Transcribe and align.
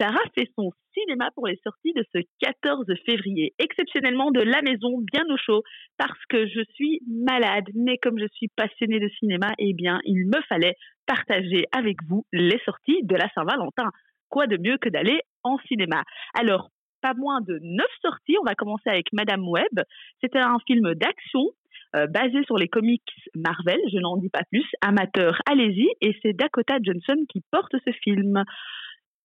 Sarah 0.00 0.18
fait 0.34 0.50
son 0.56 0.70
cinéma 0.92 1.30
pour 1.34 1.46
les 1.46 1.58
sorties 1.62 1.92
de 1.92 2.04
ce 2.14 2.18
14 2.40 2.86
février, 3.06 3.54
exceptionnellement 3.58 4.30
de 4.30 4.40
la 4.40 4.62
maison, 4.62 4.98
bien 5.12 5.24
au 5.28 5.36
chaud, 5.36 5.62
parce 5.98 6.18
que 6.28 6.46
je 6.46 6.60
suis 6.74 7.00
malade, 7.08 7.64
mais 7.74 7.98
comme 7.98 8.18
je 8.18 8.26
suis 8.32 8.48
passionnée 8.48 9.00
de 9.00 9.08
cinéma, 9.20 9.54
eh 9.58 9.72
bien, 9.72 10.00
il 10.04 10.26
me 10.26 10.40
fallait 10.48 10.74
partager 11.06 11.66
avec 11.72 11.96
vous 12.08 12.24
les 12.32 12.60
sorties 12.64 13.02
de 13.02 13.14
la 13.16 13.28
Saint-Valentin. 13.34 13.90
Quoi 14.28 14.46
de 14.46 14.56
mieux 14.56 14.78
que 14.78 14.88
d'aller 14.88 15.20
en 15.42 15.58
cinéma? 15.68 16.02
Alors, 16.38 16.70
pas 17.02 17.14
moins 17.14 17.40
de 17.42 17.58
neuf 17.62 17.90
sorties. 18.00 18.36
On 18.40 18.44
va 18.44 18.54
commencer 18.54 18.88
avec 18.88 19.12
Madame 19.12 19.46
Web. 19.46 19.80
C'était 20.22 20.38
un 20.38 20.56
film 20.66 20.94
d'action 20.94 21.50
euh, 21.94 22.06
basé 22.06 22.42
sur 22.46 22.56
les 22.56 22.66
comics 22.66 23.02
Marvel, 23.34 23.78
je 23.92 23.98
n'en 23.98 24.16
dis 24.16 24.30
pas 24.30 24.42
plus. 24.50 24.64
Amateur, 24.80 25.40
allez-y. 25.46 25.86
Et 26.00 26.16
c'est 26.22 26.32
Dakota 26.32 26.78
Johnson 26.82 27.16
qui 27.28 27.42
porte 27.50 27.74
ce 27.86 27.92
film. 28.02 28.42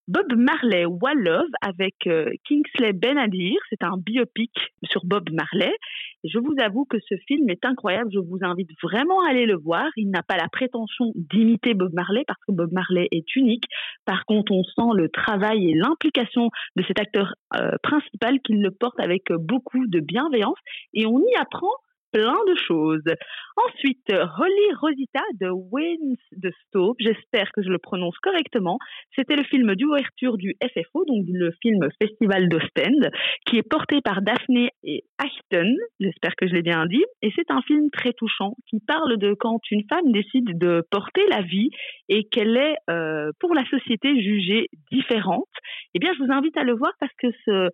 Bob 0.09 0.33
Marley 0.35 0.87
One 0.87 1.19
Love 1.19 1.51
avec 1.61 2.07
euh, 2.07 2.31
Kingsley 2.43 2.93
Benadir. 2.93 3.59
C'est 3.69 3.83
un 3.83 3.95
biopic 3.95 4.51
sur 4.85 5.05
Bob 5.05 5.29
Marley. 5.31 5.71
Je 6.23 6.39
vous 6.39 6.55
avoue 6.59 6.85
que 6.85 6.97
ce 7.07 7.13
film 7.27 7.47
est 7.51 7.63
incroyable. 7.63 8.09
Je 8.11 8.17
vous 8.17 8.39
invite 8.41 8.71
vraiment 8.81 9.21
à 9.23 9.29
aller 9.29 9.45
le 9.45 9.55
voir. 9.55 9.85
Il 9.97 10.09
n'a 10.09 10.23
pas 10.23 10.35
la 10.35 10.47
prétention 10.47 11.11
d'imiter 11.13 11.75
Bob 11.75 11.93
Marley 11.93 12.23
parce 12.25 12.39
que 12.47 12.51
Bob 12.51 12.71
Marley 12.71 13.07
est 13.11 13.35
unique. 13.35 13.65
Par 14.05 14.25
contre, 14.25 14.51
on 14.51 14.63
sent 14.63 14.97
le 14.97 15.09
travail 15.09 15.69
et 15.69 15.75
l'implication 15.75 16.49
de 16.75 16.83
cet 16.87 16.99
acteur 16.99 17.35
euh, 17.55 17.73
principal 17.83 18.39
qui 18.39 18.53
le 18.53 18.71
porte 18.71 18.99
avec 18.99 19.31
beaucoup 19.31 19.85
de 19.85 19.99
bienveillance 19.99 20.57
et 20.95 21.05
on 21.05 21.19
y 21.19 21.35
apprend 21.39 21.69
plein 22.11 22.37
de 22.47 22.55
choses. 22.55 23.03
Ensuite, 23.55 24.09
Holly 24.09 24.73
Rosita 24.79 25.21
de 25.41 26.51
Stowe, 26.67 26.95
j'espère 26.99 27.51
que 27.51 27.61
je 27.61 27.69
le 27.69 27.77
prononce 27.77 28.17
correctement. 28.19 28.79
C'était 29.15 29.35
le 29.35 29.43
film 29.43 29.75
d'ouverture 29.75 30.37
du 30.37 30.55
FFO, 30.63 31.05
donc 31.05 31.25
le 31.27 31.51
film 31.61 31.87
Festival 32.01 32.49
d'Ostend, 32.49 33.09
qui 33.45 33.57
est 33.57 33.67
porté 33.67 34.01
par 34.01 34.21
Daphne 34.21 34.69
et 34.83 35.03
Ashton, 35.17 35.75
j'espère 35.99 36.35
que 36.35 36.47
je 36.47 36.53
l'ai 36.53 36.61
bien 36.61 36.85
dit. 36.85 37.03
Et 37.21 37.31
c'est 37.35 37.51
un 37.51 37.61
film 37.63 37.89
très 37.91 38.13
touchant 38.13 38.55
qui 38.69 38.79
parle 38.79 39.17
de 39.17 39.33
quand 39.33 39.59
une 39.71 39.83
femme 39.89 40.11
décide 40.11 40.57
de 40.57 40.83
porter 40.89 41.25
la 41.29 41.41
vie 41.41 41.69
et 42.07 42.25
qu'elle 42.25 42.57
est 42.57 42.75
euh, 42.89 43.31
pour 43.39 43.53
la 43.53 43.65
société 43.65 44.21
jugée 44.21 44.67
différente. 44.91 45.47
Eh 45.95 45.99
bien, 45.99 46.11
je 46.13 46.23
vous 46.23 46.31
invite 46.31 46.55
à 46.57 46.63
le 46.63 46.75
voir 46.75 46.91
parce 46.99 47.13
que 47.17 47.27
ce, 47.45 47.69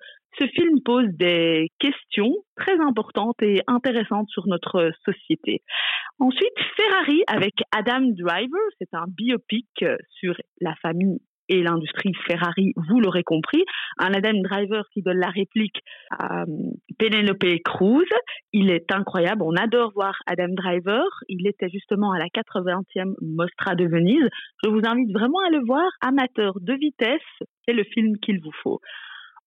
film 0.54 0.82
pose 0.84 1.08
des 1.14 1.72
questions 1.80 2.34
très 2.58 2.80
importantes 2.80 3.42
et 3.42 3.62
intéressantes 3.68 4.30
sur 4.30 4.48
notre 4.48 4.92
société. 5.06 5.62
Ensuite, 6.20 6.54
Ferrari 6.76 7.24
avec 7.28 7.54
Adam 7.72 8.02
Driver, 8.02 8.62
c'est 8.80 8.94
un 8.94 9.06
biopic 9.08 9.68
sur 10.20 10.36
la 10.62 10.76
famille 10.82 11.20
et 11.50 11.62
l'industrie 11.62 12.14
Ferrari, 12.28 12.74
vous 12.76 13.00
l'aurez 13.00 13.24
compris. 13.24 13.64
Un 14.00 14.14
Adam 14.14 14.40
Driver 14.44 14.84
qui 14.94 15.02
donne 15.02 15.20
la 15.20 15.30
réplique 15.30 15.80
à 16.10 16.42
euh, 16.42 16.46
Penelope 16.98 17.62
Cruz. 17.64 18.08
Il 18.52 18.72
est 18.72 18.92
incroyable. 18.92 19.44
On 19.44 19.56
adore 19.56 19.92
voir 19.94 20.16
Adam 20.26 20.50
Driver. 20.50 21.06
Il 21.28 21.48
était 21.48 21.70
justement 21.70 22.12
à 22.12 22.20
la 22.20 22.28
80e 22.28 23.14
Mostra 23.22 23.76
de 23.76 23.86
Venise. 23.86 24.28
Je 24.64 24.70
vous 24.70 24.82
invite 24.86 25.12
vraiment 25.12 25.40
à 25.48 25.52
le 25.52 25.64
voir. 25.66 25.88
Amateur 26.02 26.54
de 26.60 26.74
vitesse, 26.74 27.22
c'est 27.68 27.74
le 27.74 27.84
film 27.84 28.18
qu'il 28.18 28.40
vous 28.42 28.54
faut. 28.64 28.80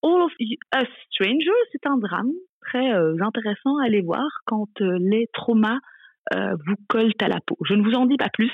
All 0.03 0.23
of 0.23 0.33
Us 0.41 0.89
Strangers, 1.11 1.65
c'est 1.73 1.87
un 1.87 1.99
drame 1.99 2.33
très 2.61 2.93
euh, 2.93 3.17
intéressant 3.21 3.77
à 3.79 3.87
aller 3.87 4.03
voir 4.03 4.27
quand 4.47 4.69
euh, 4.81 4.99
les 5.01 5.27
traumas 5.33 5.79
euh, 6.35 6.55
vous 6.67 6.77
collent 6.89 7.13
à 7.21 7.29
la 7.29 7.41
peau. 7.45 7.57
Je 7.69 7.75
ne 7.75 7.83
vous 7.83 7.95
en 7.95 8.07
dis 8.07 8.17
pas 8.17 8.29
plus. 8.33 8.53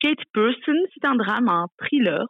Kate 0.00 0.24
Person, 0.32 0.74
c'est 0.94 1.06
un 1.06 1.14
drame, 1.14 1.48
un 1.48 1.66
thriller. 1.78 2.26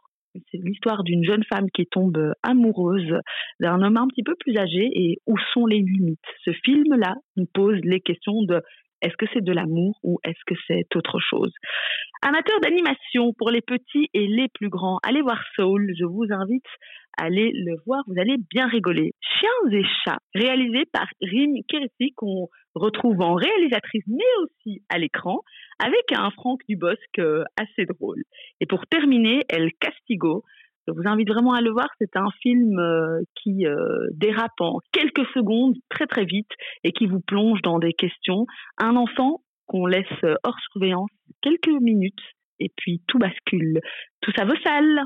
C'est 0.51 0.57
l'histoire 0.57 1.03
d'une 1.03 1.23
jeune 1.23 1.43
femme 1.43 1.69
qui 1.71 1.85
tombe 1.85 2.33
amoureuse 2.41 3.19
d'un 3.59 3.81
homme 3.83 3.97
un 3.97 4.07
petit 4.07 4.23
peu 4.23 4.33
plus 4.39 4.57
âgé 4.57 4.89
et 4.91 5.19
où 5.27 5.37
sont 5.53 5.67
les 5.67 5.77
limites? 5.77 6.19
Ce 6.43 6.51
film-là 6.65 7.13
nous 7.37 7.45
pose 7.53 7.79
les 7.83 7.99
questions 7.99 8.41
de 8.41 8.59
est-ce 9.03 9.15
que 9.17 9.25
c'est 9.33 9.43
de 9.43 9.51
l'amour 9.51 9.99
ou 10.01 10.19
est-ce 10.23 10.39
que 10.47 10.55
c'est 10.67 10.95
autre 10.95 11.19
chose? 11.19 11.51
Amateur 12.21 12.59
d'animation 12.61 13.33
pour 13.37 13.51
les 13.51 13.61
petits 13.61 14.09
et 14.13 14.27
les 14.27 14.47
plus 14.53 14.69
grands, 14.69 14.97
allez 15.03 15.21
voir 15.21 15.43
Soul. 15.55 15.93
Je 15.99 16.05
vous 16.05 16.25
invite 16.29 16.65
à 17.17 17.25
aller 17.25 17.51
le 17.53 17.75
voir, 17.85 18.03
vous 18.07 18.19
allez 18.19 18.37
bien 18.49 18.65
rigoler. 18.67 19.11
Chiens 19.19 19.71
et 19.71 19.83
chats, 20.05 20.19
réalisé 20.33 20.85
par 20.91 21.05
Rim 21.21 21.55
Kéressi, 21.67 22.13
qu'on 22.15 22.47
retrouve 22.75 23.21
en 23.21 23.35
réalisatrice 23.35 24.05
mais 24.07 24.23
aussi 24.43 24.81
à 24.89 24.97
l'écran, 24.97 25.41
avec 25.79 26.11
un 26.13 26.31
Franck 26.31 26.61
Dubosc 26.69 27.19
euh, 27.19 27.43
assez 27.59 27.85
drôle. 27.85 28.23
Et 28.61 28.65
pour 28.65 28.87
terminer, 28.87 29.41
El 29.49 29.71
Castigo, 29.79 30.43
je 30.87 30.93
vous 30.93 31.07
invite 31.07 31.29
vraiment 31.29 31.53
à 31.53 31.61
le 31.61 31.71
voir. 31.71 31.87
C'est 31.99 32.15
un 32.15 32.29
film 32.41 32.79
euh, 32.79 33.21
qui 33.35 33.65
euh, 33.65 34.07
dérape 34.11 34.59
en 34.59 34.79
quelques 34.91 35.25
secondes, 35.33 35.75
très 35.89 36.05
très 36.05 36.25
vite, 36.25 36.51
et 36.83 36.91
qui 36.91 37.05
vous 37.05 37.21
plonge 37.21 37.61
dans 37.61 37.79
des 37.79 37.93
questions. 37.93 38.45
Un 38.77 38.95
enfant 38.95 39.41
qu'on 39.67 39.85
laisse 39.85 40.05
hors 40.43 40.59
surveillance 40.71 41.09
quelques 41.41 41.81
minutes, 41.81 42.21
et 42.59 42.71
puis 42.75 43.01
tout 43.07 43.17
bascule. 43.17 43.79
Tout 44.21 44.31
ça 44.35 44.45
vaut 44.45 44.55
sale. 44.63 45.01